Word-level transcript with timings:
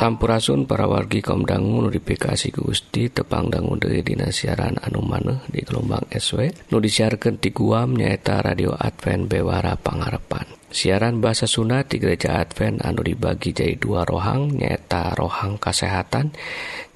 Sampurasun 0.00 0.64
para 0.64 0.88
wargi 0.88 1.20
kaum 1.20 1.44
dangu 1.44 1.84
notifikasi 1.84 2.56
Gusti 2.56 3.12
tepangdangu 3.12 3.76
dari 3.76 4.00
Dina 4.00 4.32
siaran 4.32 4.80
anu 4.80 5.04
maneh 5.04 5.44
di 5.52 5.60
gelombang 5.60 6.08
SW 6.08 6.72
nu 6.72 6.80
disiarkan 6.80 7.36
di 7.36 7.52
Guam 7.52 8.00
nyaeta 8.00 8.40
radio 8.40 8.72
Advent 8.72 9.28
Bewara 9.28 9.76
Pangarepan 9.76 10.72
siaran 10.72 11.20
bahasa 11.20 11.44
Sunda 11.44 11.84
di 11.84 12.00
gereja 12.00 12.40
Advent 12.40 12.80
anu 12.80 13.04
dibagi 13.04 13.52
jadi 13.52 13.76
dua 13.76 14.08
rohang 14.08 14.48
nyaeta 14.56 15.12
rohang 15.12 15.60
kesehatan 15.60 16.32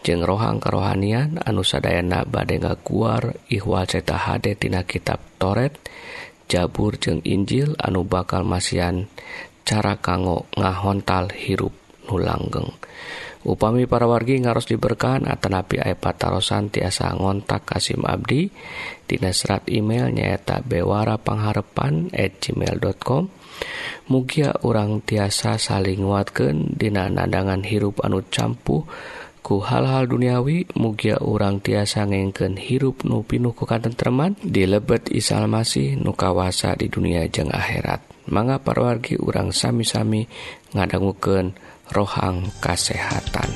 jeng 0.01 0.25
rohang 0.25 0.57
kerohanian 0.57 1.37
anu 1.45 1.61
sadayana 1.61 2.25
bade 2.25 2.57
keluar 2.81 3.37
ihwal 3.53 3.85
ceta 3.85 4.17
hade 4.17 4.57
tina 4.57 4.89
kitab 4.89 5.21
Toret. 5.37 5.77
Jabur 6.49 6.97
jeng 6.97 7.21
Injil 7.21 7.77
anu 7.77 8.09
bakal 8.09 8.49
masian 8.49 9.13
cara 9.69 10.01
kanggo 10.01 10.49
ngahontal 10.57 11.37
hirup. 11.37 11.84
nu 12.09 12.17
langgeng 12.21 12.71
upami 13.45 13.85
para 13.85 14.09
wargi 14.09 14.41
ngaros 14.41 14.67
diberkahan 14.67 15.29
atanapi 15.29 15.79
ay 15.79 15.95
patarosan 15.95 16.73
tiasa 16.73 17.13
ngontak 17.15 17.69
Kasim 17.69 18.03
Abdi. 18.03 18.49
Dina 19.05 19.37
serat 19.37 19.69
email 19.69 20.09
nyaeta 20.09 20.65
bewara 20.65 21.21
pangharepan 21.21 22.09
at 22.17 22.41
gmail.com 22.41 23.29
mugia 24.09 24.51
orang 24.65 25.05
tiasa 25.05 25.61
saling 25.61 26.03
nguatkeun 26.03 26.75
dina 26.75 27.07
nadangan 27.13 27.63
hirup 27.63 28.01
anu 28.01 28.25
campuh 28.33 28.89
ku 29.45 29.61
hal-hal 29.61 30.09
duniawi. 30.09 30.73
Mugia 30.81 31.21
orang 31.21 31.61
tiasa 31.61 32.09
ngengken 32.09 32.57
hirup 32.57 33.05
nu 33.05 33.29
pinuh 33.29 33.53
ku 33.53 33.69
katentreman 33.69 34.41
di 34.41 34.65
lebet 34.65 35.13
isal 35.13 35.45
masih 35.53 36.01
nu 36.01 36.17
kawasa 36.17 36.81
di 36.81 36.89
dunia 36.89 37.29
jeng 37.29 37.53
akhirat. 37.53 38.01
Mangga 38.25 38.57
parwargi 38.57 39.21
urang 39.21 39.53
sami-sami 39.53 40.25
ngadangukeun 40.73 41.53
rohang 41.93 42.49
kesehatan. 42.63 43.51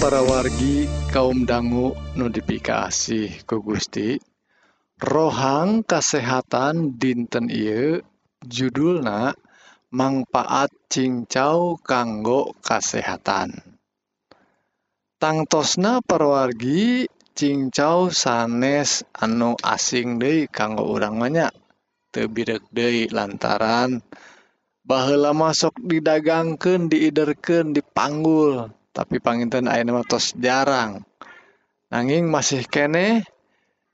para 0.00 0.24
wargi 0.24 0.88
kaum 1.12 1.44
dangu 1.44 1.92
notifikasi 2.16 3.44
ku 3.44 3.60
Gusti. 3.60 4.16
Rohang 4.96 5.84
kesehatan 5.84 6.96
dinten 6.96 7.52
Ieu 7.52 8.00
judulna 8.40 9.36
manfaat 9.92 10.72
cincau 10.88 11.76
kanggo 11.84 12.56
kesehatan 12.64 13.60
tangtosna 15.20 16.00
perwargi 16.00 17.04
cincau 17.36 18.08
sanes 18.08 19.04
anu 19.12 19.52
asing 19.60 20.16
De 20.16 20.48
kanggo 20.48 20.88
urang 20.88 21.20
banyak 21.20 21.52
tebirek 22.08 22.64
Dei 22.72 23.04
lantaran 23.12 24.00
bahwa 24.80 25.36
masuk 25.36 25.76
didagangken 25.84 26.88
diiderken 26.88 27.76
dipanggul. 27.76 28.79
tapi 28.90 29.22
panginten 29.22 29.70
ayeuna 29.70 30.02
tos 30.02 30.34
jarang. 30.34 31.06
Nanging 31.90 32.30
masih 32.30 32.66
kene 32.66 33.26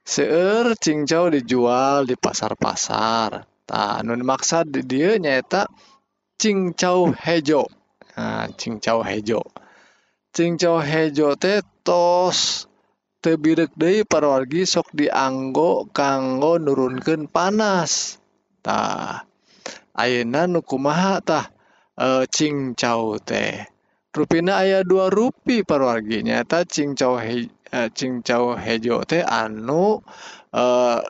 seueur 0.04 0.76
cincau 0.76 1.32
dijual 1.32 2.08
di 2.08 2.16
pasar-pasar. 2.16 3.44
Tah 3.66 3.98
anu 4.00 4.14
dimaksud 4.14 4.70
di 4.70 4.80
dieu 4.84 5.16
nyaeta 5.18 5.66
cincau 6.38 7.12
hejo. 7.12 7.66
Nah, 8.16 8.48
cincau 8.56 9.04
hejo. 9.04 9.42
Cincau 10.32 10.80
hejo 10.80 11.36
teh 11.36 11.60
tos 11.84 12.68
tebirek 13.24 13.72
deui 13.74 14.04
parwargi 14.04 14.62
sok 14.68 14.94
dianggo 14.94 15.88
kanggo 15.90 16.60
nurunkeun 16.62 17.28
panas. 17.28 18.22
Tah 18.62 19.24
ayeuna 19.96 20.46
nu 20.46 20.60
kumaha 20.60 21.18
tah 21.24 21.44
e, 21.96 22.28
cincau 22.28 23.18
teh 23.18 23.75
rupina 24.16 24.64
ayah 24.64 24.80
dua 24.80 25.12
rupi 25.12 25.60
parwarginyata 25.60 26.64
cincau 26.64 27.20
he, 27.20 27.52
eh, 27.68 27.88
cincau 27.92 28.56
hejo 28.56 29.04
teh 29.04 29.20
anu 29.20 30.00
eh, 30.56 31.00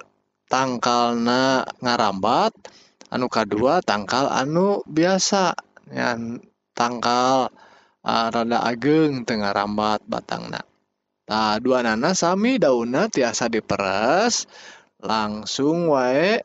tangkalna 0.51 1.63
ngarambat. 1.79 2.53
Anu 3.07 3.31
K2 3.31 3.87
tangkal 3.87 4.27
anu 4.27 4.83
biasa. 4.83 5.55
Yang 5.95 6.43
tangkal 6.75 7.55
eh, 8.03 8.27
rada 8.35 8.59
ageng 8.67 9.23
tengah 9.23 9.55
rambat 9.55 10.03
batangna. 10.11 10.67
Nah 11.27 11.59
dua 11.63 11.83
nana 11.83 12.15
sami 12.15 12.59
dauna 12.59 13.11
tiasa 13.11 13.51
diperes 13.51 14.47
langsung 15.03 15.95
wae 15.95 16.39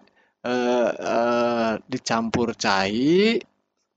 eh, 0.45 0.89
eh 0.93 1.71
dicampur 1.85 2.53
cair 2.57 3.41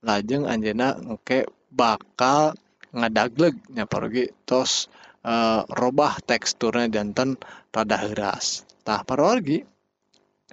lajeng 0.04 0.44
Anjena 0.44 0.92
ngekek 1.00 1.48
bakal 1.74 2.54
ngadaglegnya 2.94 3.90
pergi 3.90 4.30
tos 4.46 4.86
e, 5.26 5.34
robah 5.66 6.22
teksturnya 6.22 6.86
danten 6.86 7.34
rada 7.74 7.98
heras. 7.98 8.62
Tah 8.86 9.02
parogi 9.02 9.58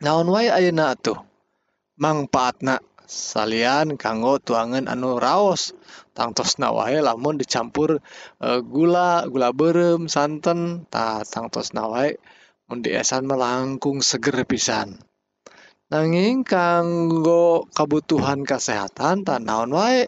naon 0.01 0.27
wae 0.33 0.49
ayeuna 0.49 0.97
tuh 0.97 1.21
manfaatna 2.01 2.81
salian 3.05 3.99
kanggo 4.01 4.41
tuangan 4.41 4.89
anu 4.89 5.21
raos. 5.21 5.77
Tangtosna 6.11 6.75
wae 6.75 6.99
lamun 6.99 7.37
dicampur 7.37 8.01
e, 8.41 8.47
gula 8.65 9.29
gula 9.29 9.53
berem 9.53 10.09
santen 10.09 10.89
tah 10.89 11.21
tangtosna 11.21 11.85
wae 11.85 12.17
mun 12.65 12.81
diesan 12.81 13.29
melangkung 13.29 14.01
seger 14.01 14.41
pisan. 14.49 14.97
Nanging 15.91 16.47
kanggo 16.47 17.67
kabutuhan 17.75 18.47
kesehatan 18.47 19.27
tanaon 19.27 19.75
wae? 19.75 20.07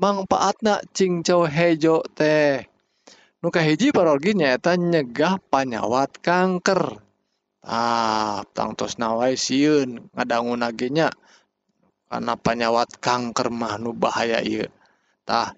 manfaatna 0.00 0.80
cingcau 0.96 1.44
hejo 1.44 2.00
teh. 2.16 2.64
Nuka 3.44 3.60
hiji 3.60 3.92
parogi 3.92 4.32
nyaeta 4.32 4.80
nyegah 4.80 5.36
panyawat 5.52 6.16
kanker. 6.24 6.96
Ah 7.60 8.40
tangtos 8.56 8.96
nawai 8.96 9.36
siun 9.36 10.08
ngadangu 10.16 10.56
nagenya 10.56 11.12
karena 12.08 12.32
panyawat 12.34 12.96
kanker 12.96 13.52
mahnu 13.52 13.92
bahaya 13.92 14.40
iya 14.40 14.66
tah 15.28 15.52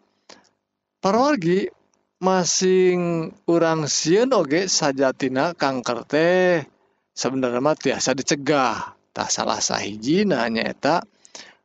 parogi 0.98 1.70
masing 2.18 3.30
urang 3.46 3.86
siun 3.86 4.34
oge 4.34 4.66
sajatina 4.66 5.54
kanker 5.54 5.98
teh. 6.06 6.66
Sebenarnya 7.14 7.60
mah 7.62 7.76
tiasa 7.78 8.18
dicegah. 8.18 8.98
Tah 9.12 9.28
salah 9.28 9.60
sahiji 9.60 10.24
nyaeta 10.24 11.04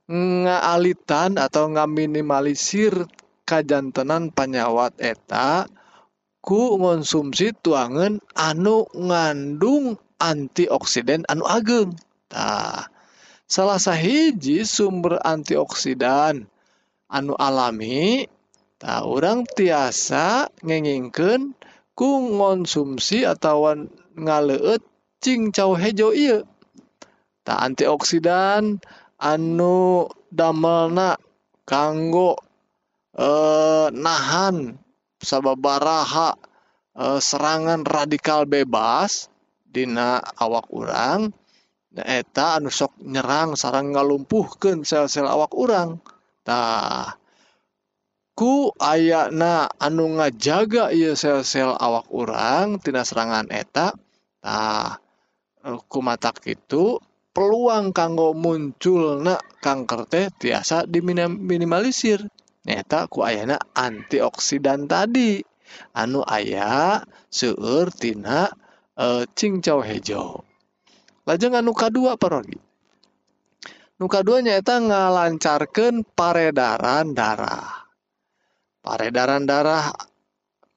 ngaalitan 0.08 1.36
atau 1.36 1.68
ngaminimalisir 1.68 3.08
kajantenan 3.44 4.32
panyawat 4.32 4.96
eta 5.00 5.68
ku 6.40 6.80
konsumsi 6.80 7.52
tuangan 7.52 8.24
anu 8.36 8.88
ngandung 8.96 10.00
antioksidan 10.16 11.28
anu 11.28 11.44
ageng. 11.44 11.92
Nah, 12.32 12.88
salah 13.48 13.80
sahiji 13.80 14.64
sumber 14.64 15.20
antioksidan 15.24 16.48
anu 17.12 17.34
alami 17.36 18.28
tak 18.80 19.04
orang 19.04 19.44
tiasa 19.44 20.52
ngengingken 20.64 21.56
ku 21.98 22.32
konsumsi 22.36 23.28
atau 23.28 23.76
ngaleut 24.16 24.84
cincau 25.24 25.74
hejo 25.74 26.14
iya 26.14 26.46
tak 27.42 27.60
antioksidan 27.64 28.80
anu 29.18 30.08
damelna 30.30 31.18
kanggo 31.66 32.38
eh, 33.18 33.90
nahan 33.92 34.78
sababaraha 35.22 36.38
eh, 36.96 37.20
serangan 37.20 37.82
radikal 37.84 38.46
bebas 38.46 39.30
Dina 39.68 40.18
awak 40.42 40.74
urang. 40.74 41.30
Eta 41.98 42.58
anu 42.58 42.70
sok 42.74 42.98
nyerang 43.02 43.54
sarang 43.54 43.94
ngalumpuhkan 43.94 44.86
sel-sel 44.86 45.26
awak 45.26 45.54
orangtah 45.54 47.18
ku 48.38 48.70
ayana 48.78 49.66
anu 49.82 50.18
ngajaga 50.18 50.94
ia 50.94 51.18
sel-sel 51.18 51.74
awak 51.74 52.06
urang 52.14 52.78
tina 52.82 53.02
serangan 53.02 53.50
eta. 53.54 53.94
Tah 54.42 54.98
eh, 55.62 55.80
ku 55.86 56.00
matak 56.02 56.42
itu 56.50 57.02
peluang 57.38 57.94
kanggo 57.94 58.34
munculna 58.34 59.38
kanker 59.62 60.10
teh 60.10 60.34
tiasa 60.34 60.90
diminimalisir 60.90 62.26
nyata 62.66 63.06
ku 63.06 63.22
ayana 63.22 63.62
antioksidan 63.78 64.90
tadi. 64.90 65.46
Anu 65.94 66.26
ayah 66.26 67.06
seueur 67.30 67.94
tina 67.94 68.50
eh, 68.98 69.28
e, 69.28 69.30
cincau 69.38 69.84
hejo 69.86 70.42
lajeng 71.30 71.60
anu 71.60 71.78
kadua 71.78 72.18
parogi? 72.18 72.58
Nuka 74.02 74.26
dua 74.26 74.42
nyata 74.42 74.82
ngalancarkan 74.82 76.08
paredaran 76.18 77.14
darah. 77.14 77.86
Paredaran 78.82 79.46
darah 79.46 79.94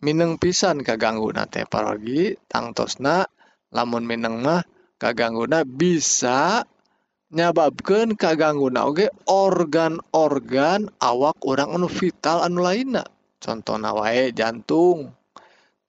mineng 0.05 0.37
pisan 0.37 0.85
kaganggu 0.85 1.33
nate 1.33 1.65
parogi. 1.65 2.37
Tangtosna 2.51 3.25
lamun 3.71 4.05
mineng 4.05 4.43
mah 4.43 4.61
kagangguna 5.01 5.65
bisa 5.65 6.69
nyababkan 7.33 8.15
kagangguna 8.21 8.85
oge 8.85 9.09
organ-organ 9.25 10.93
awak 11.01 11.41
orang 11.47 11.73
anu 11.73 11.89
vital 11.89 12.45
anu 12.45 12.61
lainnya 12.61 13.09
contoh 13.41 13.81
nawae 13.81 14.31
jantung. 14.37 15.17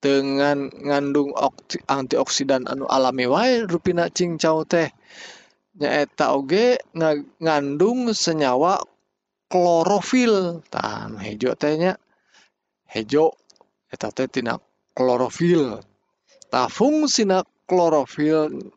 Dengan 0.01 0.65
ngandung 0.65 1.37
antioksidan 1.85 2.65
anu 2.65 2.89
alami 2.89 3.29
wae 3.29 3.69
rupina 3.69 4.09
cincau 4.09 4.65
teh. 4.65 4.89
Nyaeta 5.77 6.33
oge 6.33 6.81
ngandung 7.37 8.09
senyawa 8.09 8.81
klorofil. 9.45 10.65
Tan 10.73 11.21
hejo 11.21 11.53
tehnya 11.53 12.01
hejo 12.89 13.37
eta 13.93 14.09
teh 14.09 14.25
tina 14.25 14.57
klorofil. 14.97 15.85
Ta 16.49 16.65
fungsina 16.65 17.45
klorofil 17.69 18.73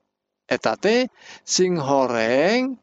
etate 0.48 1.08
sing 1.44 1.80
horeng 1.80 2.76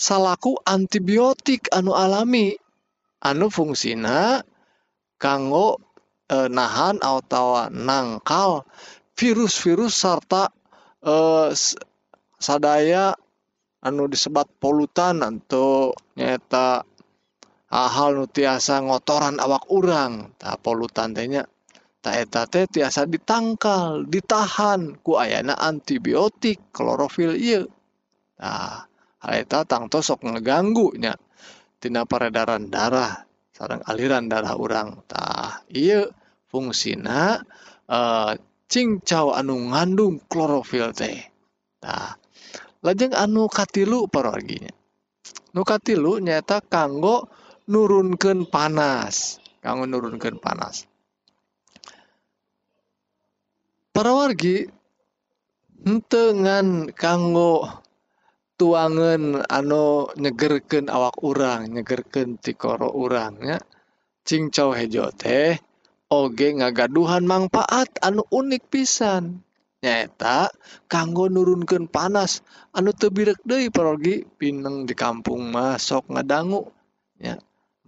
salaku 0.00 0.56
antibiotik 0.64 1.68
anu 1.72 1.92
alami. 1.92 2.56
Anu 3.20 3.52
fungsina 3.52 4.40
kanggo 5.20 5.76
e, 6.24 6.48
nahan 6.48 6.96
atau 7.04 7.68
nangkal 7.68 8.64
virus-virus 9.12 9.92
serta 9.92 10.48
e, 11.04 11.14
sadaya 12.40 13.12
anu 13.84 14.08
disebat 14.08 14.48
polutan 14.56 15.20
atau 15.20 15.92
nyata 16.16 16.88
hal-hal 17.68 18.24
nutiasa 18.24 18.80
ngotoran 18.80 19.36
awak 19.36 19.68
urang. 19.68 20.32
Tak 20.40 20.64
polutan 20.64 21.12
tanya 21.12 21.44
taeta 22.00 22.48
tiasa 22.48 23.04
ditangkal 23.04 24.08
ditahan 24.08 24.96
ku 25.04 25.20
ayana 25.20 25.52
antibiotik 25.56 26.72
klorofil 26.72 27.36
iya. 27.36 27.62
nah, 28.40 28.88
eta 29.28 29.68
tangto 29.68 30.00
sok 30.00 30.24
ngeganggunya 30.24 31.12
tina 31.76 32.08
peredaran 32.08 32.72
darah 32.72 33.28
sarang 33.60 33.84
aliran 33.84 34.24
darah 34.32 34.56
urang. 34.56 35.04
Tah, 35.04 35.60
iya 35.68 36.08
fungsina 36.48 37.44
eh, 37.84 38.32
cincau 38.64 39.36
anu 39.36 39.68
ngandung 39.68 40.24
klorofil 40.24 40.96
teh 40.96 41.20
nah, 41.84 42.16
lajeng 42.80 43.12
anu 43.12 43.44
katilu 43.52 44.08
paraginya. 44.08 44.72
Nu 45.52 45.66
katilu 45.66 46.22
nyata 46.22 46.64
kanggo 46.64 47.28
nurunkeun 47.68 48.48
panas 48.48 49.42
kanggo 49.60 49.84
nurunkeun 49.84 50.40
panas 50.40 50.89
para 54.00 54.16
wargi 54.16 54.64
entengan 55.84 56.88
kanggo 56.88 57.68
tuangan 58.56 59.44
anu 59.44 60.08
nyegerken 60.16 60.88
awak 60.88 61.20
urang 61.20 61.68
nyegerken 61.68 62.40
tikoro 62.40 62.88
urangnya 62.96 63.60
cincau 64.24 64.72
hejo 64.72 65.12
teh 65.12 65.60
oge 66.08 66.48
ngagaduhan 66.48 67.28
manfaat 67.28 67.92
anu 68.00 68.24
unik 68.32 68.72
pisan. 68.72 69.44
Nyaeta 69.84 70.48
kanggo 70.88 71.28
nurunkan 71.28 71.84
panas 71.84 72.40
anu 72.72 72.96
tebirek 72.96 73.44
deui 73.44 73.68
parogi 73.68 74.24
pineng 74.24 74.88
di 74.88 74.96
kampung 74.96 75.52
masuk 75.52 76.08
ngadangu 76.08 76.72
ya 77.20 77.36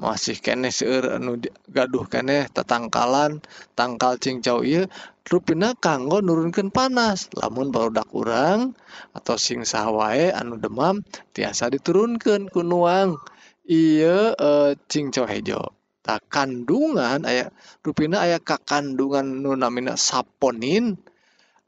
masih 0.02 0.35
kene 0.42 0.75
seueur 0.75 1.14
anu 1.14 1.38
gaduh 1.71 2.02
kene 2.11 2.50
tatangkalan 2.50 3.38
tangkal 3.78 4.18
cingcau 4.18 4.66
ieu 4.66 4.90
rupina 5.30 5.78
kanggo 5.78 6.18
nurunkan 6.18 6.75
panas. 6.75 7.30
Lamun 7.38 7.71
barudak 7.71 8.11
urang 8.11 8.75
atau 9.14 9.38
sing 9.38 9.62
sahwae 9.62 10.35
anu 10.35 10.59
demam 10.59 11.06
tiasa 11.30 11.71
diturunkan 11.71 12.50
kunuang 12.50 13.14
iya 13.62 14.35
e, 14.35 14.50
eh, 14.50 14.71
cingcau 14.90 15.23
hejo 15.30 15.71
tak 16.02 16.26
kandungan 16.26 17.23
aya 17.23 17.54
rupina 17.87 18.26
aya 18.26 18.42
kakandungan 18.42 19.38
nu 19.38 19.54
namina 19.54 19.94
saponin 19.94 20.99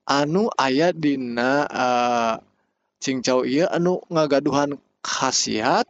anu 0.02 0.50
aya 0.58 0.90
dina 0.90 1.70
eh, 1.70 2.34
e, 2.42 2.42
cingcau 2.98 3.46
ieu 3.46 3.70
anu 3.70 4.02
ngagaduhan 4.10 4.74
khasiat 5.06 5.86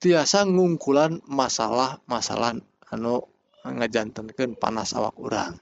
tiasa 0.00 0.48
ngungkulan 0.48 1.20
masalah-masalah 1.28 2.58
anu 2.90 3.28
ngajantankan 3.62 4.56
panas 4.56 4.96
awak 4.96 5.14
orang 5.20 5.60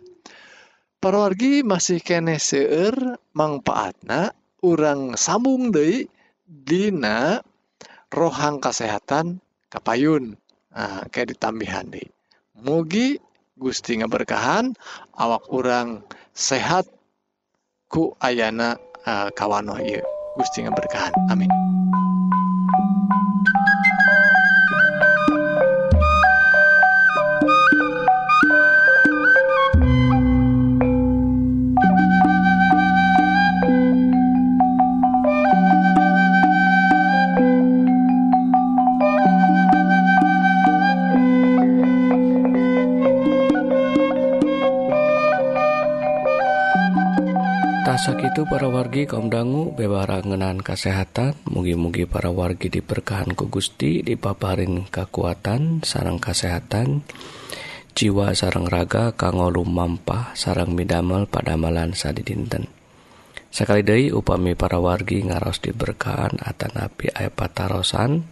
parwargi 1.03 1.67
masih 1.67 1.99
kene 2.03 2.39
seueur 2.39 3.19
manfaatna 3.35 4.35
orang 4.63 5.15
sambung 5.15 5.71
deui 5.71 6.11
dina 6.49 7.43
rohang 8.09 8.59
kesehatan 8.59 9.45
kapayun 9.69 10.41
nah, 10.73 11.05
kayak 11.13 11.37
ditambihan 11.37 11.87
deui. 11.89 12.09
Mugi 12.59 13.21
Gusti 13.59 13.99
ngaberkahan 13.99 14.75
awak 15.19 15.51
orang 15.51 16.07
sehat 16.31 16.87
ku 17.91 18.15
ayana 18.23 18.79
ah, 19.03 19.27
uh, 19.27 19.29
kawano 19.35 19.83
ieu. 19.83 20.03
Gusti 20.39 20.63
ngaberkahan. 20.63 21.11
Amin. 21.27 21.51
Tasak 48.09 48.25
itu 48.33 48.49
para 48.49 48.73
wargi 48.73 49.05
kaum 49.05 49.29
dangu 49.29 49.77
bewara 49.77 50.25
ngenan 50.25 50.65
kesehatan 50.65 51.37
mugi-mugi 51.45 52.09
para 52.09 52.33
wargi 52.33 52.73
diberkahan 52.73 53.37
ku 53.37 53.53
Gusti 53.53 54.01
dipaparin 54.01 54.89
kekuatan 54.89 55.85
sarang 55.85 56.17
kesehatan 56.17 57.05
jiwa 57.93 58.33
sarang 58.33 58.65
raga 58.65 59.13
kanggo 59.13 59.53
lumampah 59.53 60.33
sarang 60.33 60.73
midamel 60.73 61.29
padamalan 61.29 61.93
sadidinten. 61.93 62.73
Sekali 63.53 63.85
deui 63.85 64.09
upami 64.09 64.57
para 64.57 64.81
wargi 64.81 65.29
ngaros 65.29 65.61
diberkahan 65.61 66.41
atanapi 66.41 67.13
aya 67.13 67.29
patarosan. 67.29 68.25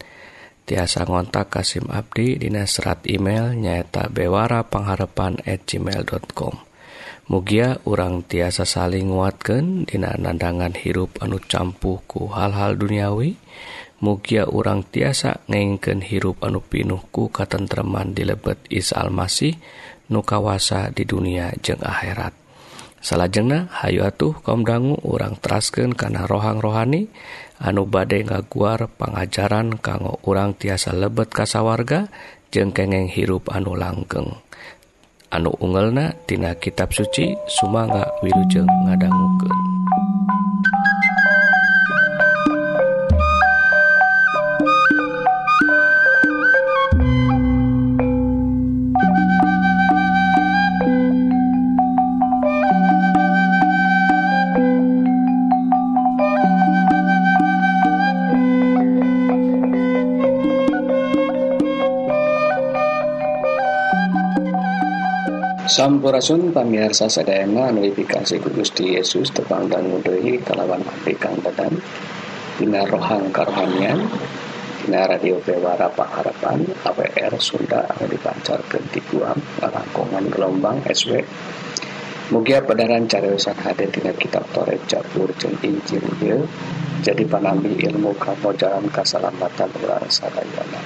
Tiasa 0.64 1.04
ngontak 1.04 1.52
Kasim 1.52 1.85
Abdi 1.92 2.40
dina 2.40 2.64
serat 2.64 3.04
email 3.04 3.52
nyaeta 3.52 4.09
bewara 4.09 4.64
pangharapan 4.64 5.37
at 5.45 5.68
gmail.com 5.68 6.64
Mugia 7.26 7.83
urang 7.83 8.23
tiasa 8.23 8.62
saling 8.62 9.11
nguatkan 9.11 9.83
dina 9.83 10.14
nandangan 10.14 10.78
hirup 10.78 11.18
anu 11.18 11.42
campuhku 11.42 12.30
hal-hal 12.30 12.78
duniawi. 12.78 13.35
Mugia 13.99 14.47
urang 14.47 14.87
tiasa 14.87 15.42
ngengken 15.50 16.06
hirup 16.06 16.38
anu 16.47 16.62
pinuhku 16.62 17.26
katentreman 17.35 18.14
di 18.14 18.23
lebet 18.23 18.62
Isa 18.71 19.02
Almasih 19.02 19.59
nukawasa 20.06 20.95
di 20.95 21.02
dunia 21.02 21.50
jeng 21.59 21.83
akhirat. 21.83 22.30
Salajengna 23.02 23.75
Hayu 23.75 24.06
atuh 24.06 24.38
kaum 24.47 24.62
dangu 24.62 24.95
urang 25.02 25.35
terasken 25.35 25.99
karena 25.99 26.30
rohang 26.30 26.62
rohani 26.62 27.11
anu 27.59 27.90
badai 27.90 28.23
ngaguar 28.23 28.87
pengajaran 28.87 29.83
kanggo 29.83 30.23
urang 30.23 30.54
tiasa 30.54 30.95
lebet 30.95 31.35
kasawarga 31.35 32.06
jeng 32.54 32.71
kengeng 32.71 33.11
hirup 33.11 33.50
anu 33.50 33.75
langgeng. 33.75 34.46
anu 35.30 35.50
ungelna 35.61 36.14
tina 36.26 36.54
kitab 36.54 36.92
suci 36.95 37.35
Sumanga 37.47 38.06
Wilujeng 38.23 38.68
ngadangukeun 38.87 39.59
Sampurasun 65.76 66.56
pamirsa 66.56 67.04
sadayana 67.04 67.68
ku 67.68 68.49
Gusti 68.49 68.97
Yesus 68.97 69.28
tepang 69.28 69.68
dan 69.68 69.85
mudahi 69.92 70.40
kalawan 70.40 70.80
abdi 70.80 71.12
kang 71.21 71.37
dadan 71.45 71.76
dina 72.56 72.80
rohang 72.88 73.28
karohanian 73.28 74.09
dina 74.80 75.04
radio 75.04 75.37
Bewara 75.45 75.92
Pangharapan 75.92 76.64
AWR 76.80 77.37
Sunda 77.37 77.85
anu 77.92 78.09
dipancarkeun 78.09 78.88
di 78.88 79.04
Guam 79.04 79.37
langkongan 79.61 80.25
gelombang 80.33 80.80
SW 80.88 81.21
Mugia 82.33 82.64
padaran 82.64 83.04
cariosan 83.04 83.61
hadir 83.61 83.92
dina 83.92 84.16
kitab 84.16 84.49
Toreh 84.56 84.80
Jabur 84.88 85.28
jeung 85.37 85.61
Injil 85.61 86.40
jadi 87.04 87.21
panambi 87.28 87.76
ilmu 87.85 88.16
kanggo 88.16 88.49
jalan 88.56 88.88
kasalamatan 88.88 89.68
urang 89.85 90.09
sadayana 90.09 90.80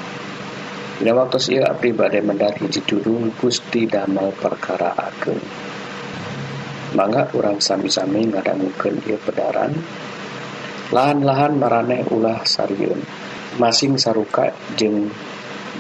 Dina 1.00 1.16
waktu 1.16 1.57
ieu 1.57 1.64
abdi 1.64 1.97
bade 1.97 2.21
mendat 2.21 2.61
hiji 2.61 2.85
judul 2.85 3.33
Gusti 3.40 3.88
Damel 3.88 4.37
perkara 4.37 4.92
ageng. 4.92 5.40
Mangga 6.92 7.25
urang 7.33 7.57
sami-sami 7.57 8.28
ngadangukeun 8.28 9.00
ieu 9.09 9.16
pedaran. 9.16 9.73
Lahan-lahan 10.92 11.57
marane 11.57 12.04
ulah 12.12 12.45
sarieun. 12.45 13.00
Masing 13.57 13.97
saruka 13.97 14.52
jeung 14.76 15.09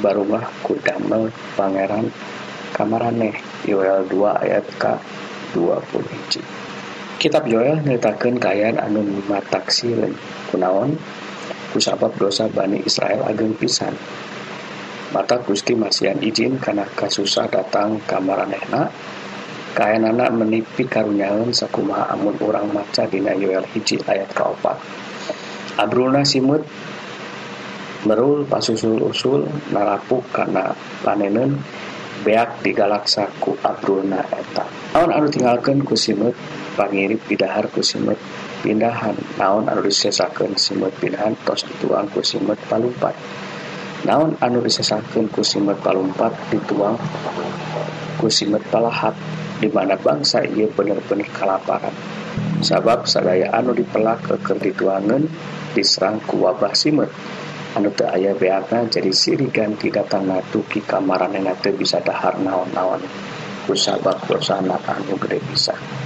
barumah 0.00 0.48
ku 0.64 0.80
damel 0.80 1.28
pangeran 1.52 2.08
kamarane 2.72 3.36
Yoel 3.68 4.08
2 4.08 4.16
ayat 4.48 4.64
ka 4.80 4.96
20 5.52 7.20
kitab 7.20 7.44
Yoel 7.44 7.84
nyeritakan 7.84 8.40
kayaan 8.40 8.80
anu 8.80 9.04
mataksilan 9.28 10.16
kunaon 10.48 10.96
kusabab 11.76 12.16
dosa 12.16 12.48
Bani 12.48 12.80
Israel 12.88 13.28
ageng 13.28 13.52
pisan 13.52 13.92
maka 15.10 15.42
Gusti 15.42 15.74
Masihan 15.74 16.18
izin 16.22 16.58
karena 16.58 16.86
kasusah 16.86 17.50
datang 17.50 17.98
kamaranehna 18.06 18.90
kain 19.74 20.02
anak 20.02 20.34
menipi 20.34 20.86
karunyaun 20.86 21.54
sakuma 21.54 22.06
amun 22.10 22.34
orang 22.42 22.70
maca 22.70 23.06
dina 23.06 23.34
Yoel 23.34 23.66
hiji 23.70 24.02
ayat 24.06 24.30
keopat 24.34 24.78
Abrulna 25.78 26.26
simut 26.26 26.66
merul 28.04 28.48
pasusul 28.48 29.00
usul 29.00 29.46
narapuk 29.70 30.26
karena 30.32 30.74
panenen 31.04 31.60
beak 32.20 32.60
digalaksa 32.60 33.28
ku 33.40 33.56
Abrulna 33.64 34.20
eta. 34.28 34.64
Naon 34.92 35.10
anu 35.12 35.26
tinggalkan 35.32 35.80
ku 35.84 35.96
simut? 35.96 36.36
Pangirip 36.76 37.24
bidahar 37.28 37.68
ku 37.72 37.80
simut 37.80 38.20
pindahan. 38.60 39.16
Naon 39.40 39.72
anu 39.72 39.80
disesakan 39.84 40.56
simut 40.60 40.92
pindahan? 41.00 41.32
Tos 41.44 41.64
dituang 41.64 42.12
ku 42.12 42.20
simut 42.20 42.60
palumpat 42.68 43.16
naon 44.06 44.36
anu 44.40 44.64
disesangkan 44.64 45.28
ku 45.28 45.44
simet 45.44 45.76
palumpat 45.84 46.32
dituang 46.48 46.96
ku 48.16 48.26
simet 48.32 48.64
palahat 48.72 49.12
di 49.60 49.68
mana 49.68 49.96
bangsa 49.96 50.40
ia 50.44 50.68
benar-benar 50.72 51.28
kelaparan 51.36 51.92
sabab 52.60 53.08
sadaya 53.08 53.48
anu 53.56 53.72
dipelak 53.72 54.20
keker 54.24 54.60
dituangan 54.60 55.24
diserang 55.72 56.20
ku 56.24 56.44
wabah 56.44 56.74
simet. 56.76 57.10
Anu 57.70 57.94
teu 57.94 58.10
aya 58.10 58.34
beana 58.34 58.82
jadi 58.90 59.14
siri 59.14 59.46
ganti 59.46 59.94
datang 59.94 60.26
natu 60.26 60.66
ki 60.66 60.82
kamaran 60.82 61.38
teu 61.62 61.70
bisa 61.70 62.02
dahar 62.02 62.34
naon-naon. 62.42 62.98
Ku 63.64 63.78
sabab 63.78 64.18
dosa 64.26 64.58
anu 64.58 65.14
gede 65.14 65.38
pisah 65.38 65.99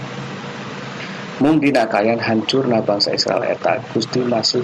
mungkin 1.42 1.74
kalian 1.74 2.22
hancur 2.22 2.66
na 2.70 2.78
bangsa 2.78 3.10
Israel 3.10 3.42
eta 3.46 3.82
Gusti 3.90 4.22
masih 4.22 4.62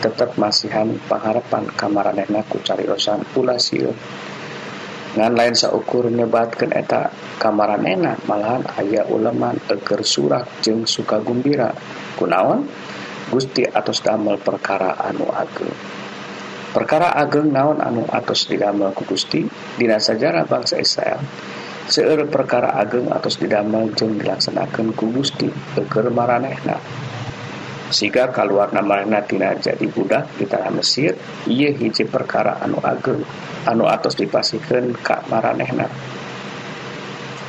tetap 0.00 0.36
masihan 0.40 0.88
pengharapan 1.08 1.68
kamaranehna 1.76 2.44
ku 2.48 2.60
cariyosan 2.64 3.24
pula 3.36 3.60
sieu 3.60 3.92
ngan 5.16 5.32
lain 5.32 5.56
saukur 5.56 6.12
nyebatkan 6.12 6.76
eta 6.76 7.08
kamaran 7.40 7.88
enak 7.88 8.20
malahan 8.28 8.60
ayah 8.76 9.08
uleman 9.08 9.56
eger 9.72 10.04
surak 10.04 10.44
jeng 10.60 10.84
suka 10.84 11.24
gembira. 11.24 11.72
Kunaon? 12.20 12.68
Gusti 13.32 13.64
atas 13.64 14.04
damel 14.04 14.38
perkara 14.38 14.94
anu 15.02 15.26
ageng 15.32 15.72
perkara 16.70 17.16
ageng 17.16 17.48
naon 17.48 17.80
anu 17.80 18.04
atas 18.12 18.44
didamel 18.44 18.92
ku 18.92 19.08
Gusti? 19.08 19.40
Dina 19.80 19.96
sajarah 19.96 20.44
bangsa 20.44 20.76
Israel. 20.76 21.18
seueur 21.86 22.26
perkara 22.26 22.74
ageng 22.82 23.06
atau 23.10 23.30
didamel 23.30 23.94
jeung 23.94 24.18
dilaksanakan 24.18 24.90
ku 24.92 25.10
Gusti 25.14 25.46
teker 25.78 26.10
maranehna. 26.10 26.78
Siga 27.86 28.34
keluarna 28.34 28.82
marna 28.82 29.22
tina 29.22 29.54
jadi 29.54 29.86
budak 29.86 30.34
di 30.34 30.44
tanah 30.50 30.74
Mesir 30.74 31.14
ia 31.46 31.70
hiji 31.70 32.02
perkara 32.02 32.58
anu 32.58 32.82
ageng 32.82 33.22
anu 33.62 33.86
atos 33.86 34.18
dipasihkan 34.18 34.90
ka 34.98 35.22
maranehna. 35.30 35.86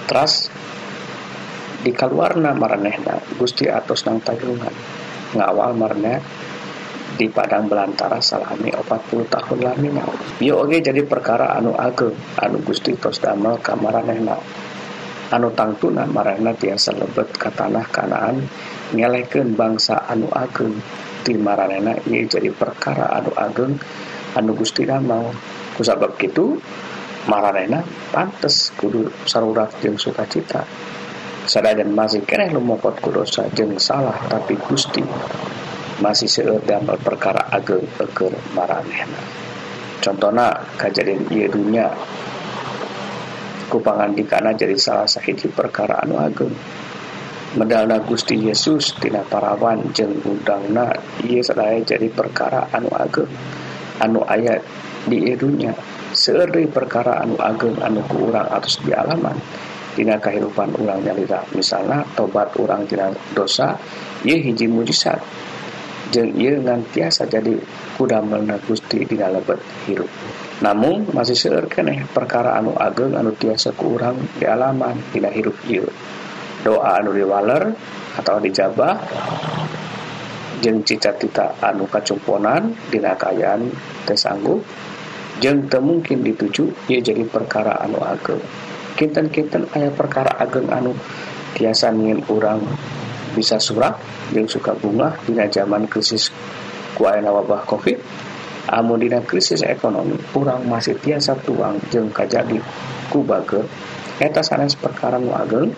Teras 0.05 0.53
di 1.81 1.89
keluarna 1.89 2.53
maranehna 2.53 3.17
Gusti 3.41 3.65
atos 3.65 4.05
nang 4.05 4.21
tayungan. 4.21 4.73
Ngawal 5.33 5.73
marna 5.73 6.21
di 7.17 7.27
Padang 7.33 7.65
Belantara 7.65 8.21
salami 8.21 8.69
40 8.69 9.25
tahun 9.25 9.59
lamina 9.65 10.05
Yo 10.37 10.61
oge 10.61 10.85
jadi 10.85 11.01
perkara 11.01 11.57
anu 11.57 11.73
ageng 11.73 12.13
anu 12.37 12.61
Gusti 12.61 12.93
tos 12.93 13.17
damel 13.17 13.57
kamaranehna 13.57 14.37
anu 15.33 15.51
tangtuna 15.51 16.07
marana 16.07 16.55
tiasa 16.55 16.95
lebet 16.95 17.35
ke 17.35 17.49
tanah 17.51 17.83
kanaan 17.91 18.47
nyelekeun 18.95 19.57
bangsa 19.57 20.07
anu 20.07 20.31
ageng 20.31 20.77
ti 21.25 21.35
maranehna 21.35 21.99
ieu 22.07 22.23
jadi 22.23 22.53
perkara 22.55 23.11
anu 23.17 23.35
ageng 23.35 23.75
anu 24.37 24.55
Gusti 24.55 24.85
damel. 24.87 25.33
Kusabab 25.75 26.15
kitu 26.15 26.57
maranehna 27.27 27.83
pantes 28.13 28.71
kudu 28.79 29.11
sarurat 29.27 29.69
jeung 29.83 29.99
sukacita. 29.99 30.63
Sadajan 31.47 31.95
masih 31.95 32.27
keneh 32.27 32.51
lumokot 32.51 32.99
ku 32.99 33.11
dosa 33.11 33.47
jeung 33.51 33.75
salah 33.79 34.15
tapi 34.27 34.55
Gusti 34.59 35.03
masih 36.03 36.29
seueur 36.29 36.61
damel 36.63 36.97
perkara 37.01 37.49
ageng 37.49 37.83
eker 37.97 38.33
maranehna 38.53 39.21
contohna 40.01 40.53
kejadian 40.77 41.25
ieu 41.33 41.49
dunya 41.49 41.89
kupangandikana 43.67 44.55
jadi 44.55 44.75
salah 44.79 45.07
sahiji 45.07 45.51
perkara 45.51 45.99
anu 46.03 46.15
ageng. 46.17 46.51
Medalna 47.57 47.99
Gusti 48.03 48.35
Yesus 48.35 48.95
tina 48.99 49.23
parawan 49.23 49.91
jeung 49.95 50.19
undangna 50.23 50.91
ieu 51.23 51.43
sadaya 51.43 51.79
jadi 51.83 52.07
perkara 52.11 52.71
anu 52.71 52.87
ageng. 52.95 53.27
Anu 53.99 54.23
ayat 54.23 54.63
di 55.07 55.31
ieu 55.31 55.35
dunya 55.35 55.75
seueur 56.15 56.47
deui 56.47 56.67
perkara 56.67 57.19
anu 57.23 57.35
ageng 57.39 57.75
anu 57.83 58.03
ku 58.07 58.31
urang 58.31 58.47
atos 58.51 58.79
di 58.83 58.91
alaman. 58.95 59.35
Tina 59.97 60.21
kehidupan 60.21 60.77
urang 60.77 61.01
nyalira 61.01 61.41
misalnya 61.57 62.05
tobat 62.13 62.53
urang 62.61 62.85
tina 62.87 63.11
dosa 63.33 63.75
ieu 64.23 64.39
hiji 64.39 64.69
mujizat. 64.69 65.19
jeng 66.13 66.35
ia 66.39 66.55
ngantiasa 66.59 67.27
jadi 67.27 67.57
kudamelna 67.95 68.59
Gusti 68.63 69.03
di 69.03 69.15
lebet 69.17 69.59
hirup 69.85 70.09
namun 70.63 71.09
masih 71.13 71.37
seueur 71.37 71.69
keneh 71.69 72.07
perkara 72.09 72.57
anu 72.57 72.73
ageng 72.73 73.13
anu 73.13 73.35
tiasa 73.35 73.75
kurang 73.77 74.17
di 74.39 74.45
alaman 74.47 74.97
tidak 75.13 75.33
hirup 75.37 75.57
ieu 75.69 75.85
doa 76.65 76.97
anu 76.99 77.13
diwaler 77.13 77.75
atau 78.17 78.41
dijabah 78.41 78.97
jeng 80.57 80.81
cita-cita 80.81 81.53
anu 81.61 81.85
kacumponan 81.85 82.73
dina 82.89 83.13
kayaan 83.13 83.69
tesanggup 84.09 84.65
jeng 85.37 85.69
temungkin 85.69 86.25
dituju 86.25 86.89
ia 86.89 86.97
jadi 86.97 87.21
perkara 87.29 87.77
anu 87.85 88.01
ageng. 88.01 88.41
Kinten-kinten 88.97 89.69
ayah 89.77 89.93
perkara 89.93 90.33
ageng 90.41 90.65
anu 90.73 90.97
tiasa 91.53 91.93
ngin 91.93 92.25
orang 92.33 92.65
bisa 93.37 93.61
surah 93.61 93.93
yang 94.33 94.49
suka 94.49 94.73
bunga 94.73 95.13
dina 95.29 95.45
zaman 95.45 95.85
krisis 95.85 96.33
kuayana 96.97 97.29
wabah 97.29 97.61
covid. 97.69 98.01
Amun 98.73 98.97
dina 98.97 99.21
krisis 99.21 99.61
ekonomi 99.61 100.17
kurang 100.33 100.65
masih 100.65 100.97
tiasa 100.97 101.37
tuang 101.45 101.77
jeng 101.93 102.09
kajadi 102.09 102.57
ku 103.13 103.21
bager 103.21 103.63
eta 104.17 104.41
sanes 104.41 104.73
perkara 104.73 105.21
nu 105.21 105.29
ageng. 105.37 105.69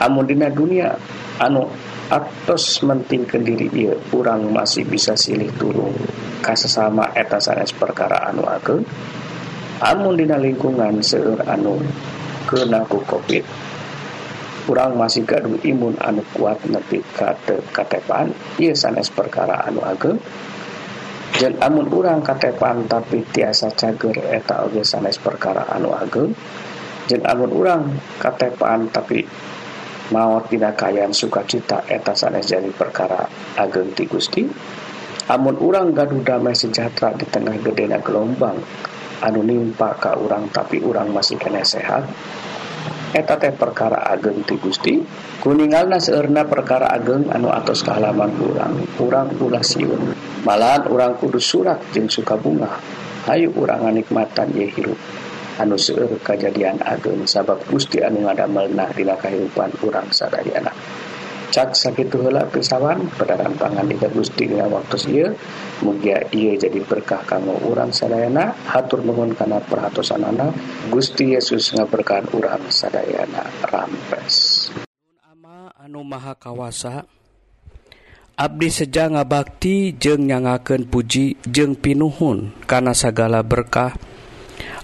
Amun 0.00 0.24
dina 0.24 0.48
dunia 0.48 0.96
anu 1.36 1.68
atos 2.08 2.80
menting 2.82 3.28
kendiri 3.28 3.68
iya 3.76 3.94
kurang 4.08 4.50
masih 4.50 4.88
bisa 4.88 5.14
silih 5.14 5.52
turun 5.60 5.92
kasesama 6.40 7.12
eta 7.12 7.36
sanes 7.38 7.70
perkara 7.76 8.32
anu 8.32 8.48
ageng. 8.48 8.82
Amun 9.84 10.16
dina 10.16 10.40
lingkungan 10.40 11.04
seueur 11.04 11.38
anu 11.46 11.76
kena 12.48 12.82
ku 12.88 12.98
covid. 13.06 13.71
kurang 14.62 14.94
masih 14.94 15.26
gaduh 15.26 15.58
imun 15.66 15.98
anu 15.98 16.22
kuat 16.34 16.58
nepi 16.66 17.02
kate 17.14 17.58
katepan. 17.74 18.30
Ia 18.62 18.74
sanes 18.74 19.10
perkara 19.10 19.66
anu 19.66 19.82
ageng. 19.82 20.18
Dan 21.32 21.58
amun 21.58 21.88
urang 21.90 22.20
katepan 22.22 22.86
tapi 22.86 23.24
tiasa 23.32 23.72
cager 23.74 24.14
eta 24.30 24.62
oge 24.68 24.84
sanes 24.86 25.18
perkara 25.18 25.66
anu 25.74 25.90
ageng. 25.90 26.30
Dan 27.10 27.26
amun 27.26 27.50
urang 27.50 27.82
katepan 28.22 28.86
tapi 28.94 29.26
maut 30.14 30.46
dina 30.46 30.76
kayan 30.76 31.10
sukacita 31.10 31.82
eta 31.88 32.14
sanes 32.14 32.46
jadi 32.46 32.70
perkara 32.70 33.26
ageng 33.58 33.90
ti 33.96 34.06
Gusti. 34.06 34.46
Amun 35.30 35.58
urang 35.58 35.94
gaduh 35.94 36.22
damai 36.22 36.54
sejahtera 36.54 37.14
di 37.14 37.26
tengah 37.26 37.54
gedena 37.62 37.98
gelombang 38.02 38.58
anu 39.22 39.40
nimpa 39.42 39.94
ka 40.02 40.18
urang 40.18 40.50
tapi 40.50 40.82
urang 40.82 41.10
masih 41.14 41.38
kena 41.38 41.62
sehat. 41.62 42.06
eta 43.12 43.36
teh 43.36 43.52
perkara 43.52 44.08
ageng 44.08 44.40
ti 44.46 44.56
Gusti 44.56 45.00
kuningalna 45.44 46.00
seurna 46.00 46.48
perkara 46.48 46.88
ageng 46.92 47.28
anu 47.28 47.52
atos 47.52 47.84
kealaman 47.84 48.32
kurang 48.38 48.74
kurang 48.96 49.28
pula 49.36 49.60
siun. 49.60 50.16
Malahan 50.42 50.90
orang 50.90 51.14
kudu 51.20 51.38
surat 51.38 51.78
jeng 51.94 52.10
suka 52.10 52.34
bunga. 52.34 52.70
Ayu 53.30 53.54
orang 53.54 53.94
nikmatan 53.94 54.50
ye 54.56 54.66
hirup. 54.66 54.98
Anu 55.60 55.78
seueur 55.78 56.18
kejadian 56.24 56.80
ageng 56.82 57.22
sabab 57.28 57.60
Gusti 57.68 58.02
anu 58.02 58.26
ngadamel 58.26 58.72
nah 58.72 58.90
dina 58.90 59.14
kehidupan 59.14 59.70
orang 59.84 60.08
sadayana. 60.10 60.72
cak 61.52 61.76
sakit 61.76 62.08
tuhla 62.08 62.48
pisawan 62.48 63.04
pedagang 63.20 63.52
pangan 63.60 63.84
di 63.84 64.00
dina 64.32 64.64
waktu 64.72 64.96
ia 65.12 65.28
mugia 65.84 66.24
ia 66.32 66.56
jadi 66.56 66.80
berkah 66.80 67.20
kamu 67.28 67.68
urang 67.68 67.92
sadayana. 67.92 68.56
Hatur 68.64 69.04
nuhun 69.04 69.36
karena 69.36 69.60
perhatusan 69.60 70.24
anak 70.24 70.56
Gusti 70.88 71.36
Yesus 71.36 71.76
ngaberkahan 71.76 72.32
urang 72.32 72.64
sadayana. 72.72 73.44
Rampes. 73.68 74.70
Anu 75.82 76.06
maha 76.06 76.32
kawasa 76.38 77.04
Abdi 78.32 78.72
seja 78.72 79.12
ngabakti 79.12 79.92
jeng 80.00 80.24
nyangaken 80.24 80.88
puji 80.88 81.36
jeng 81.44 81.76
pinuhun 81.76 82.56
karena 82.64 82.96
segala 82.96 83.44
berkah. 83.44 83.92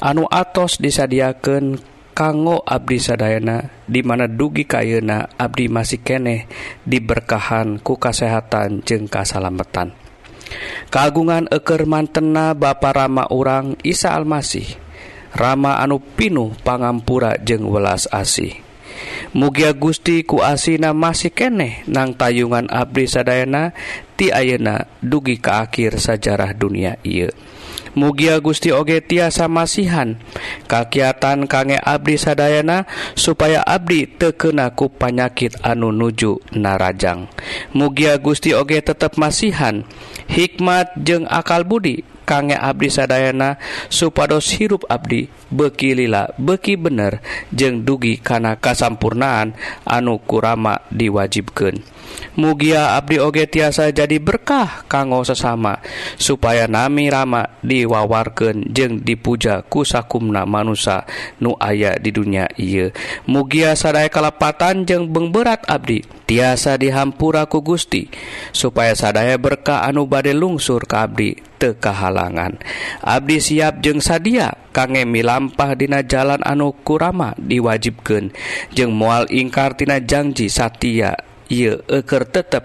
Anu 0.05 0.29
atos 0.29 0.77
disadiakan 0.77 1.81
kanggo 2.19 2.67
Abdi 2.67 2.99
sadayana 2.99 3.71
dimana 3.87 4.27
dugi 4.27 4.67
kayuna 4.67 5.31
Abdi 5.39 5.71
masih 5.71 6.03
keneh 6.03 6.51
diberkahan 6.83 7.79
ku 7.79 7.95
kasehatan 7.95 8.83
jeung 8.83 9.07
kasalametan 9.07 9.95
kagungan 10.91 11.47
eker 11.55 11.87
mantena 11.87 12.59
ba 12.59 12.75
Rama 12.75 13.31
urang 13.31 13.79
Isa 13.87 14.19
Almasih 14.19 14.67
Rama 15.31 15.79
anu 15.79 16.03
Pinuh 16.03 16.57
pangampura 16.67 17.37
jeung 17.39 17.69
welas 17.69 18.09
asih. 18.11 18.59
Mugia 19.37 19.77
Gusti 19.77 20.25
ku 20.27 20.41
asina 20.43 20.97
masih 20.97 21.31
keneh 21.31 21.85
nang 21.87 22.17
tayungan 22.17 22.67
Abdi 22.67 23.07
sadayana 23.07 23.77
ti 24.19 24.33
ayeuna 24.33 24.89
dugi 24.99 25.39
ke 25.39 25.53
akhir 25.53 26.01
sajarah 26.01 26.57
dunia 26.57 26.99
ieu. 27.07 27.31
Mugia 27.97 28.41
Gusti 28.43 28.75
Oge 28.75 29.01
tiasa 29.01 29.49
masihan. 29.49 30.21
Kakiatan 30.69 31.49
kangge 31.49 31.81
Abdi 31.81 32.21
Sadayana 32.21 32.85
supaya 33.17 33.65
Abdi 33.65 34.05
tekenaku 34.05 34.93
panyakit 34.93 35.57
anu 35.65 35.95
nuju 35.95 36.43
narajang. 36.53 37.31
Mugia 37.73 38.21
Gusti 38.21 38.53
Oge 38.53 38.85
tetap 38.85 39.17
masihan. 39.17 39.87
Hikmat 40.29 40.93
jeung 41.01 41.25
akal 41.25 41.65
Budi 41.65 42.05
kangge 42.29 42.53
Abdi 42.61 42.93
Sadayana 42.93 43.57
supados 43.89 44.53
hirup 44.53 44.85
Abdi 44.93 45.33
bekilila 45.49 46.29
beki 46.37 46.77
bener 46.77 47.25
jeung 47.49 47.89
dugi 47.89 48.21
kana 48.21 48.61
kasampurnaan 48.61 49.57
anu 49.89 50.21
kurama 50.21 50.85
diwajibkan. 50.93 51.81
mugia 52.39 52.95
Abdi 52.95 53.19
oge 53.19 53.51
tiasa 53.51 53.91
jadi 53.91 54.21
berkah 54.23 54.87
kanggo 54.87 55.27
sesama 55.27 55.83
supaya 56.21 56.71
nami 56.71 57.11
Rama 57.11 57.59
diwawarken 57.65 58.71
jeung 58.71 59.03
dipuja 59.03 59.67
kusakumna 59.67 60.47
manusia 60.47 61.03
nu 61.43 61.59
aya 61.59 61.99
di 61.99 62.15
dunia 62.15 62.47
ia 62.59 62.95
mugia 63.27 63.75
sadai 63.75 64.13
kalepatan 64.13 64.87
jeung 64.87 65.11
beng 65.11 65.35
berat 65.35 65.67
Abdi 65.67 66.07
tiasa 66.29 66.77
dihampuraku 66.77 67.65
Gusti 67.65 68.07
supaya 68.53 68.93
sadaya 68.93 69.41
berkah 69.41 69.89
anu 69.89 70.05
bade 70.05 70.37
lungsur 70.37 70.85
ke 70.85 70.97
Abdi 70.97 71.31
teka 71.59 71.91
Abdi 73.03 73.37
siap 73.43 73.83
jeung 73.83 73.99
sadia 73.99 74.55
kangge 74.71 75.03
milampah 75.03 75.75
dina 75.75 76.07
jalan 76.07 76.39
anu 76.47 76.71
kurama 76.87 77.35
diwajibkan 77.41 78.31
jeung 78.71 78.95
mual 78.95 79.27
ingkartina 79.33 79.99
janji 79.99 80.47
Satia 80.47 81.17
ieu 81.49 81.81
eker 81.89 82.25
tetep 82.25 82.65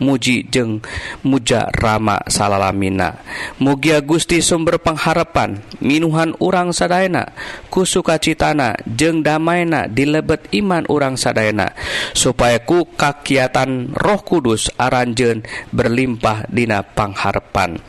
muji 0.00 0.48
jeung 0.48 0.80
muja 1.26 1.68
rama 1.76 2.22
salalamina. 2.30 3.20
Mugia 3.58 4.00
Gusti 4.00 4.40
sumber 4.40 4.80
pengharapan 4.80 5.60
minuhan 5.82 6.32
urang 6.38 6.70
sadayana 6.70 7.34
ku 7.68 7.82
sukacitana 7.82 8.78
jeung 8.86 9.20
damaina 9.20 9.90
dilebet 9.90 10.48
iman 10.54 10.86
urang 10.88 11.18
sadaena 11.18 11.74
supaya 12.14 12.62
ku 12.62 12.86
kakiatan 12.86 13.92
Roh 13.92 14.22
Kudus 14.22 14.70
Aranjen 14.78 15.42
berlimpah 15.74 16.46
dina 16.48 16.86
pangharepan 16.86 17.82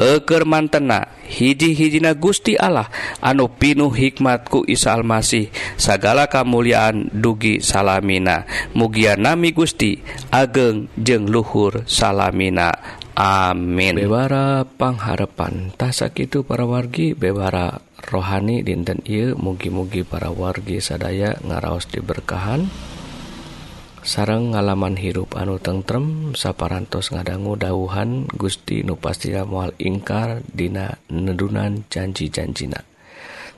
eker 0.00 0.48
mantena 0.48 1.08
hiji-hijina 1.24 2.12
Gusti 2.16 2.56
Allah 2.56 2.88
anu 3.24 3.48
pinuh 3.48 3.92
hikmatku 3.92 4.68
Isa 4.68 4.92
Almasih 4.92 5.48
segala 5.80 6.28
kemuliaan 6.28 7.08
dugi 7.12 7.64
salamina. 7.64 8.44
Mugia 8.76 9.16
nami 9.16 9.56
Gusti 9.56 10.00
ageng 10.28 10.92
jeng 11.00 11.28
Luhur 11.28 11.43
luhur 11.44 11.84
salamina. 11.84 12.72
Amin. 13.12 14.00
Bewara 14.00 14.64
pangharpan 14.64 15.76
tasakitu 15.76 16.42
para 16.48 16.64
wargi 16.64 17.12
bewara 17.12 17.84
rohani 18.00 18.64
dinten 18.64 19.04
I 19.04 19.36
mugi-mugi 19.36 20.08
para 20.08 20.32
wargi 20.32 20.80
sadaya 20.80 21.36
ngaraos 21.44 21.92
diberkahan. 21.92 22.72
Sarang 24.04 24.52
ngalaman 24.56 24.96
hirup 25.00 25.36
anu 25.36 25.60
tentrem 25.60 26.32
saparantos 26.36 27.12
ngadanggu 27.12 27.56
dauhan 27.56 28.28
Gusti 28.28 28.84
nu 28.84 28.96
nupastina 28.96 29.48
mual 29.48 29.72
ingkar 29.80 30.44
dina 30.48 30.96
nedunan 31.08 31.88
janji-janjina. 31.88 32.84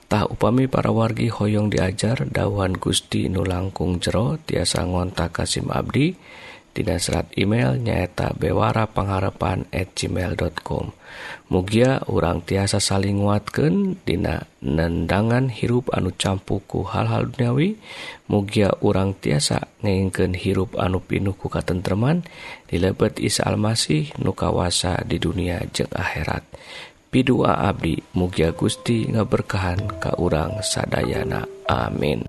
Tak 0.06 0.38
upami 0.38 0.70
para 0.70 0.94
wargi 0.94 1.26
hoyong 1.26 1.66
diajar 1.70 2.30
dauhan 2.30 2.78
Gusti 2.78 3.26
nu 3.26 3.42
langkung 3.42 3.98
jero 3.98 4.38
tiasa 4.38 4.86
ngontak 4.86 5.34
Kasim 5.34 5.66
Abdi 5.66 6.14
dan 6.14 6.45
Dina 6.76 7.00
serat 7.00 7.32
email 7.40 7.80
nyaeta 7.80 8.36
bewara 8.36 8.84
pengharapan 8.84 9.64
at 9.72 9.96
gmail.com 9.96 10.92
Mugia 11.48 12.04
urang 12.12 12.44
tiasa 12.44 12.76
saling 12.76 13.24
nguatkan 13.24 13.96
Dina 14.04 14.44
nendangan 14.60 15.48
hirup 15.48 15.88
anu 15.96 16.12
campuku 16.12 16.84
hal-hal 16.84 17.32
duniawi 17.32 17.80
Mugia 18.28 18.76
urang 18.84 19.16
tiasa 19.16 19.72
ngeinken 19.80 20.36
hirup 20.36 20.76
anu 20.76 21.00
pinuku 21.00 21.48
katentreman 21.48 22.28
dilebet 22.68 23.16
Isa 23.24 23.48
Almasih 23.48 24.12
nukawasa 24.20 25.00
di 25.06 25.16
dunia 25.22 25.62
jeung 25.70 25.94
akhirat. 25.94 26.42
Pidua 27.06 27.62
Abdi 27.64 28.02
Mugia 28.18 28.50
Gusti 28.52 29.06
ngaberkahan 29.08 30.02
ka 30.02 30.18
urang 30.18 30.60
sadayana. 30.60 31.46
Amin. 31.70 32.26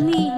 你 0.00 0.37